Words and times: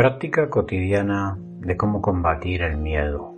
Práctica 0.00 0.48
cotidiana 0.48 1.36
de 1.38 1.76
cómo 1.76 2.00
combatir 2.00 2.62
el 2.62 2.78
miedo. 2.78 3.34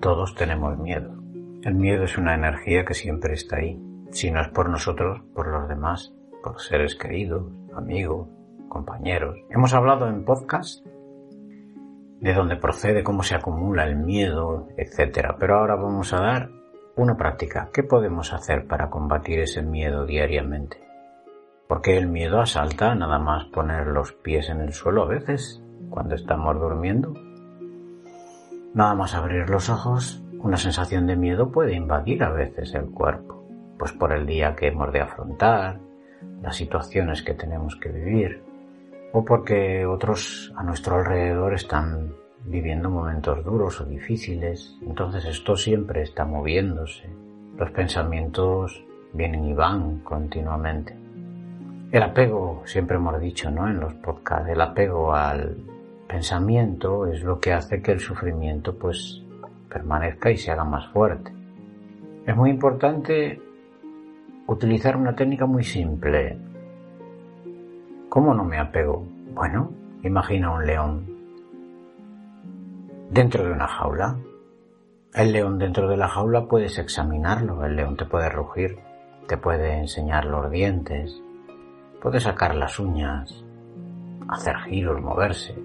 Todos 0.00 0.34
tenemos 0.34 0.76
miedo. 0.76 1.22
El 1.62 1.76
miedo 1.76 2.02
es 2.02 2.18
una 2.18 2.34
energía 2.34 2.84
que 2.84 2.94
siempre 2.94 3.34
está 3.34 3.58
ahí. 3.58 3.80
Si 4.10 4.28
no 4.32 4.40
es 4.40 4.48
por 4.48 4.68
nosotros, 4.68 5.22
por 5.36 5.46
los 5.46 5.68
demás, 5.68 6.12
por 6.42 6.60
seres 6.60 6.96
queridos, 6.96 7.44
amigos, 7.76 8.26
compañeros. 8.68 9.36
Hemos 9.48 9.72
hablado 9.72 10.08
en 10.08 10.24
podcast 10.24 10.84
de 10.84 12.34
dónde 12.34 12.56
procede, 12.56 13.04
cómo 13.04 13.22
se 13.22 13.36
acumula 13.36 13.84
el 13.84 13.94
miedo, 13.94 14.66
etc. 14.76 15.36
Pero 15.38 15.60
ahora 15.60 15.76
vamos 15.76 16.12
a 16.12 16.22
dar 16.22 16.50
una 16.96 17.16
práctica. 17.16 17.70
¿Qué 17.72 17.84
podemos 17.84 18.32
hacer 18.32 18.66
para 18.66 18.90
combatir 18.90 19.38
ese 19.38 19.62
miedo 19.62 20.06
diariamente? 20.06 20.85
Porque 21.68 21.96
el 21.96 22.06
miedo 22.06 22.40
asalta 22.40 22.94
nada 22.94 23.18
más 23.18 23.46
poner 23.46 23.88
los 23.88 24.12
pies 24.12 24.48
en 24.48 24.60
el 24.60 24.72
suelo 24.72 25.02
a 25.02 25.06
veces, 25.06 25.62
cuando 25.90 26.14
estamos 26.14 26.58
durmiendo. 26.60 27.12
Nada 28.74 28.94
más 28.94 29.14
abrir 29.14 29.48
los 29.48 29.68
ojos, 29.68 30.22
una 30.38 30.56
sensación 30.56 31.06
de 31.06 31.16
miedo 31.16 31.50
puede 31.50 31.74
invadir 31.74 32.22
a 32.22 32.30
veces 32.30 32.74
el 32.74 32.86
cuerpo, 32.90 33.44
pues 33.78 33.92
por 33.92 34.12
el 34.12 34.26
día 34.26 34.54
que 34.54 34.68
hemos 34.68 34.92
de 34.92 35.00
afrontar, 35.00 35.80
las 36.42 36.56
situaciones 36.56 37.22
que 37.22 37.34
tenemos 37.34 37.76
que 37.76 37.88
vivir, 37.88 38.42
o 39.12 39.24
porque 39.24 39.86
otros 39.86 40.52
a 40.56 40.62
nuestro 40.62 40.96
alrededor 40.96 41.54
están 41.54 42.14
viviendo 42.44 42.90
momentos 42.90 43.44
duros 43.44 43.80
o 43.80 43.84
difíciles, 43.84 44.76
entonces 44.82 45.24
esto 45.24 45.56
siempre 45.56 46.02
está 46.02 46.24
moviéndose. 46.24 47.08
Los 47.56 47.70
pensamientos 47.70 48.84
vienen 49.12 49.46
y 49.46 49.54
van 49.54 50.00
continuamente. 50.00 51.05
El 51.92 52.02
apego, 52.02 52.62
siempre 52.64 52.96
hemos 52.96 53.20
dicho, 53.20 53.50
¿no? 53.50 53.68
En 53.68 53.78
los 53.78 53.94
podcasts, 53.94 54.48
el 54.48 54.60
apego 54.60 55.14
al 55.14 55.56
pensamiento 56.08 57.06
es 57.06 57.22
lo 57.22 57.38
que 57.38 57.52
hace 57.52 57.80
que 57.80 57.92
el 57.92 58.00
sufrimiento 58.00 58.76
pues 58.76 59.22
permanezca 59.68 60.30
y 60.30 60.36
se 60.36 60.50
haga 60.50 60.64
más 60.64 60.88
fuerte. 60.92 61.32
Es 62.26 62.36
muy 62.36 62.50
importante 62.50 63.40
utilizar 64.48 64.96
una 64.96 65.14
técnica 65.14 65.46
muy 65.46 65.62
simple. 65.62 66.36
¿Cómo 68.08 68.34
no 68.34 68.42
me 68.42 68.58
apego? 68.58 69.06
Bueno, 69.32 69.70
imagina 70.02 70.52
un 70.52 70.66
león 70.66 71.06
dentro 73.10 73.44
de 73.44 73.52
una 73.52 73.68
jaula. 73.68 74.16
El 75.14 75.32
león 75.32 75.58
dentro 75.58 75.88
de 75.88 75.96
la 75.96 76.08
jaula 76.08 76.46
puedes 76.46 76.78
examinarlo, 76.78 77.64
el 77.64 77.76
león 77.76 77.96
te 77.96 78.06
puede 78.06 78.28
rugir, 78.28 78.76
te 79.28 79.36
puede 79.36 79.78
enseñar 79.78 80.24
los 80.24 80.50
dientes, 80.50 81.22
Puede 82.06 82.20
sacar 82.20 82.54
las 82.54 82.78
uñas, 82.78 83.44
hacer 84.28 84.54
giros, 84.68 85.02
moverse. 85.02 85.56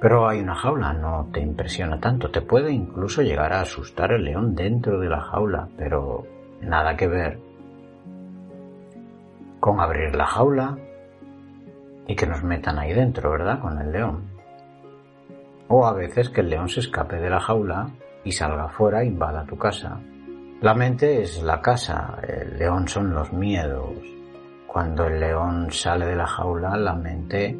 Pero 0.00 0.28
hay 0.28 0.40
una 0.40 0.56
jaula, 0.56 0.92
no 0.92 1.28
te 1.32 1.38
impresiona 1.38 2.00
tanto. 2.00 2.32
Te 2.32 2.40
puede 2.40 2.72
incluso 2.72 3.22
llegar 3.22 3.52
a 3.52 3.60
asustar 3.60 4.10
el 4.10 4.24
león 4.24 4.56
dentro 4.56 4.98
de 4.98 5.08
la 5.08 5.20
jaula, 5.20 5.68
pero 5.78 6.26
nada 6.62 6.96
que 6.96 7.06
ver 7.06 7.38
con 9.60 9.78
abrir 9.78 10.16
la 10.16 10.26
jaula 10.26 10.76
y 12.08 12.16
que 12.16 12.26
nos 12.26 12.42
metan 12.42 12.76
ahí 12.76 12.92
dentro, 12.92 13.30
¿verdad? 13.30 13.60
Con 13.60 13.80
el 13.80 13.92
león. 13.92 14.24
O 15.68 15.86
a 15.86 15.92
veces 15.92 16.28
que 16.28 16.40
el 16.40 16.50
león 16.50 16.68
se 16.68 16.80
escape 16.80 17.18
de 17.18 17.30
la 17.30 17.38
jaula 17.38 17.86
y 18.24 18.32
salga 18.32 18.68
fuera 18.68 19.02
e 19.02 19.06
invada 19.06 19.46
tu 19.46 19.56
casa. 19.56 20.00
La 20.60 20.74
mente 20.74 21.22
es 21.22 21.40
la 21.40 21.60
casa, 21.60 22.18
el 22.26 22.58
león 22.58 22.88
son 22.88 23.14
los 23.14 23.32
miedos, 23.32 24.13
cuando 24.74 25.06
el 25.06 25.20
león 25.20 25.70
sale 25.70 26.04
de 26.04 26.16
la 26.16 26.26
jaula, 26.26 26.76
la 26.76 26.96
mente 26.96 27.56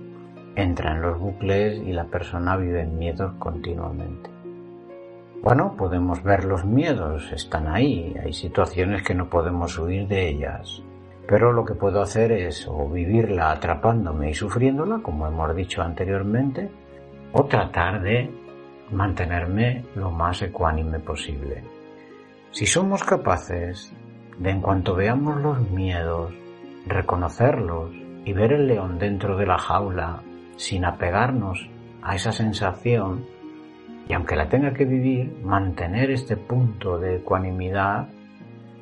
entra 0.57 0.97
en 0.97 1.01
los 1.01 1.17
bucles 1.17 1.79
y 1.87 1.93
la 1.93 2.07
persona 2.07 2.57
vive 2.57 2.81
en 2.81 2.99
miedos 2.99 3.35
continuamente. 3.39 4.29
Bueno, 5.41 5.77
podemos 5.77 6.25
ver 6.25 6.45
los 6.45 6.65
miedos, 6.65 7.31
están 7.31 7.69
ahí, 7.69 8.17
hay 8.21 8.33
situaciones 8.33 9.05
que 9.05 9.15
no 9.15 9.31
podemos 9.31 9.79
huir 9.79 10.09
de 10.09 10.29
ellas, 10.29 10.83
pero 11.29 11.53
lo 11.53 11.65
que 11.65 11.77
puedo 11.77 12.03
hacer 12.03 12.33
es 12.33 12.67
o 12.67 12.89
vivirla 12.89 13.53
atrapándome 13.53 14.31
y 14.31 14.35
sufriéndola, 14.35 14.99
como 15.01 15.29
hemos 15.29 15.55
dicho 15.55 15.83
anteriormente, 15.83 16.69
o 17.31 17.45
tratar 17.45 18.03
de 18.03 18.29
mantenerme 18.91 19.85
lo 19.95 20.11
más 20.11 20.43
ecuánime 20.43 20.99
posible. 20.99 21.63
Si 22.51 22.67
somos 22.67 23.05
capaces 23.05 23.95
de 24.37 24.51
en 24.51 24.61
cuanto 24.61 24.97
veamos 24.97 25.41
los 25.41 25.71
miedos, 25.71 26.35
reconocerlos 26.87 27.91
y 28.25 28.33
ver 28.33 28.53
el 28.53 28.67
león 28.67 28.99
dentro 28.99 29.37
de 29.37 29.47
la 29.47 29.59
jaula 29.59 30.23
sin 30.57 30.85
apegarnos 30.85 31.69
a 32.03 32.15
esa 32.15 32.33
sensación 32.33 33.27
y 34.09 34.13
aunque 34.13 34.37
la 34.37 34.49
tenga 34.49 34.73
que 34.75 34.85
vivir, 34.85 35.35
mantener 35.43 36.11
este 36.11 36.37
punto 36.37 36.99
de 36.99 37.17
ecuanimidad, 37.17 38.09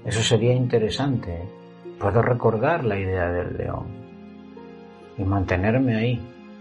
eso 0.04 0.20
sería 0.20 0.52
interesante. 0.52 1.48
Puedo 2.00 2.22
recordar 2.22 2.84
la 2.84 2.98
idea 2.98 3.30
del 3.30 3.56
león 3.56 3.86
y 5.16 5.22
mantenerme 5.22 5.94
ahí, 5.94 6.14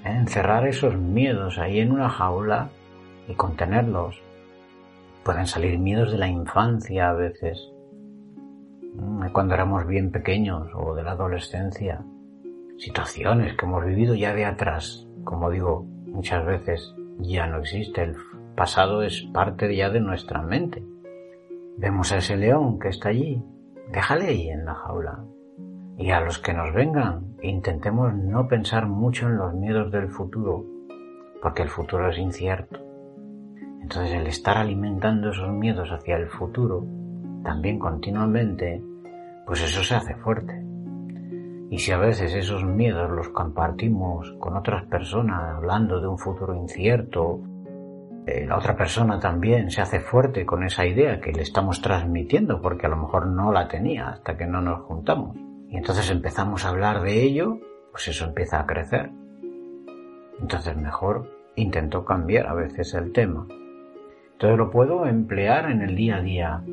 ¿eh? 0.06 0.10
encerrar 0.10 0.68
esos 0.68 0.96
miedos 0.96 1.58
ahí 1.58 1.80
en 1.80 1.92
una 1.92 2.10
jaula 2.10 2.70
y 3.28 3.34
contenerlos. 3.34 4.22
Pueden 5.24 5.48
salir 5.48 5.80
miedos 5.80 6.12
de 6.12 6.20
la 6.20 6.28
infancia 6.28 7.10
a 7.10 7.14
veces, 7.14 7.72
cuando 9.32 9.54
éramos 9.54 9.88
bien 9.88 10.12
pequeños 10.12 10.68
o 10.76 10.94
de 10.96 11.04
la 11.04 11.12
adolescencia, 11.12 12.04
situaciones 12.78 13.56
que 13.56 13.66
hemos 13.66 13.86
vivido 13.86 14.16
ya 14.16 14.34
de 14.34 14.46
atrás, 14.46 15.08
como 15.24 15.50
digo 15.50 15.86
muchas 16.06 16.46
veces, 16.46 16.94
ya 17.20 17.48
no 17.48 17.60
existe, 17.60 18.04
el 18.04 18.16
pasado 18.56 19.04
es 19.04 19.22
parte 19.34 19.74
ya 19.76 19.90
de 19.90 20.02
nuestra 20.02 20.42
mente. 20.42 20.84
Vemos 21.78 22.12
a 22.12 22.18
ese 22.18 22.36
león 22.36 22.80
que 22.80 22.90
está 22.90 23.10
allí, 23.10 23.42
déjale 23.92 24.26
ahí 24.26 24.50
en 24.50 24.66
la 24.66 24.76
jaula. 24.76 25.24
Y 25.98 26.12
a 26.12 26.22
los 26.22 26.40
que 26.40 26.54
nos 26.54 26.74
vengan, 26.74 27.36
intentemos 27.42 28.14
no 28.14 28.48
pensar 28.48 28.88
mucho 28.88 29.28
en 29.28 29.38
los 29.38 29.54
miedos 29.54 29.92
del 29.92 30.10
futuro, 30.10 30.66
porque 31.42 31.62
el 31.62 31.70
futuro 31.70 32.10
es 32.10 32.18
incierto. 32.18 32.80
Entonces 33.82 34.14
el 34.14 34.28
estar 34.28 34.58
alimentando 34.58 35.30
esos 35.30 35.52
miedos 35.52 35.90
hacia 35.92 36.18
el 36.18 36.28
futuro 36.28 36.86
también 37.44 37.80
continuamente, 37.80 38.84
pues 39.46 39.64
eso 39.64 39.84
se 39.84 39.96
hace 39.96 40.16
fuerte. 40.16 40.62
Y 41.70 41.80
si 41.80 41.92
a 41.92 41.98
veces 41.98 42.34
esos 42.34 42.66
miedos 42.66 43.10
los 43.10 43.30
compartimos 43.30 44.36
con 44.40 44.58
otras 44.58 44.84
personas 44.86 45.56
hablando 45.56 46.02
de 46.02 46.08
un 46.08 46.18
futuro 46.18 46.54
incierto, 46.54 47.40
eh, 48.28 48.46
la 48.46 48.58
otra 48.58 48.76
persona 48.76 49.20
también 49.20 49.72
se 49.72 49.82
hace 49.82 50.00
fuerte 50.00 50.46
con 50.46 50.64
esa 50.64 50.86
idea 50.86 51.20
que 51.20 51.32
le 51.32 51.42
estamos 51.42 51.82
transmitiendo 51.82 52.62
porque 52.62 52.86
a 52.86 52.90
lo 52.90 52.98
mejor 52.98 53.28
no 53.28 53.52
la 53.52 53.68
tenía 53.68 54.10
hasta 54.10 54.38
que 54.38 54.46
no 54.46 54.62
nos 54.62 54.82
juntamos. 54.82 55.38
Y 55.70 55.78
entonces 55.78 56.12
empezamos 56.12 56.66
a 56.66 56.70
hablar 56.70 57.02
de 57.02 57.24
ello, 57.24 57.58
pues 57.92 58.10
eso 58.10 58.26
empieza 58.26 58.60
a 58.60 58.66
crecer. 58.66 59.10
Entonces 60.40 60.76
mejor 60.76 61.32
intento 61.56 62.04
cambiar 62.04 62.48
a 62.48 62.54
veces 62.54 62.94
el 62.94 63.12
tema. 63.14 63.48
Entonces 64.34 64.58
lo 64.58 64.70
puedo 64.72 65.06
emplear 65.06 65.72
en 65.72 65.82
el 65.82 65.96
día 65.96 66.18
a 66.18 66.22
día, 66.22 66.64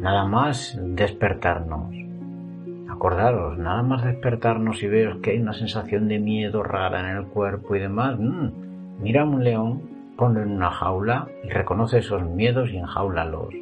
Nada 0.00 0.24
más 0.26 0.78
despertarnos. 0.80 1.92
Acordaros, 2.88 3.58
nada 3.58 3.82
más 3.82 4.04
despertarnos 4.04 4.80
y 4.84 4.86
ver 4.86 5.20
que 5.20 5.32
hay 5.32 5.38
una 5.38 5.52
sensación 5.52 6.06
de 6.06 6.20
miedo 6.20 6.62
rara 6.62 7.00
en 7.00 7.16
el 7.16 7.26
cuerpo 7.26 7.74
y 7.74 7.80
demás. 7.80 8.16
Mm, 8.16 9.02
mira 9.02 9.22
a 9.22 9.24
un 9.24 9.42
león, 9.42 9.82
ponlo 10.16 10.42
en 10.42 10.52
una 10.52 10.70
jaula 10.70 11.26
y 11.42 11.48
reconoce 11.48 11.98
esos 11.98 12.22
miedos 12.22 12.70
y 12.70 12.76
enjaulalos. 12.76 13.54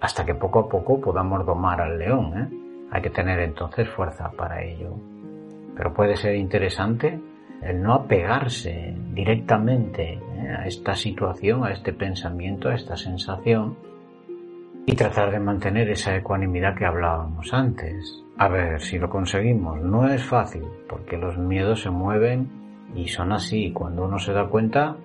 Hasta 0.00 0.24
que 0.24 0.34
poco 0.36 0.60
a 0.60 0.68
poco 0.68 1.00
podamos 1.00 1.44
domar 1.44 1.80
al 1.80 1.98
león. 1.98 2.32
¿eh? 2.38 2.86
Hay 2.92 3.02
que 3.02 3.10
tener 3.10 3.40
entonces 3.40 3.88
fuerza 3.88 4.30
para 4.30 4.62
ello. 4.62 4.94
Pero 5.76 5.92
puede 5.94 6.16
ser 6.16 6.36
interesante 6.36 7.18
el 7.60 7.82
no 7.82 7.94
apegarse 7.94 8.94
directamente 9.12 10.12
¿eh? 10.12 10.56
a 10.56 10.66
esta 10.66 10.94
situación, 10.94 11.64
a 11.64 11.72
este 11.72 11.92
pensamiento, 11.92 12.68
a 12.68 12.74
esta 12.74 12.96
sensación, 12.96 13.76
y 14.86 14.94
tratar 14.94 15.30
de 15.30 15.40
mantener 15.40 15.90
esa 15.90 16.16
ecuanimidad 16.16 16.76
que 16.76 16.84
hablábamos 16.84 17.52
antes. 17.52 18.22
A 18.36 18.48
ver 18.48 18.80
si 18.80 18.98
lo 18.98 19.08
conseguimos. 19.08 19.80
No 19.80 20.08
es 20.08 20.22
fácil, 20.24 20.64
porque 20.88 21.16
los 21.16 21.38
miedos 21.38 21.82
se 21.82 21.90
mueven 21.90 22.48
y 22.94 23.08
son 23.08 23.32
así. 23.32 23.72
Cuando 23.72 24.04
uno 24.04 24.18
se 24.18 24.32
da 24.32 24.46
cuenta, 24.46 24.96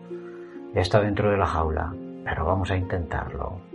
ya 0.74 0.82
está 0.82 1.00
dentro 1.00 1.32
de 1.32 1.38
la 1.38 1.46
jaula. 1.46 1.94
Pero 2.26 2.46
vamos 2.46 2.72
a 2.72 2.78
intentarlo. 2.78 3.69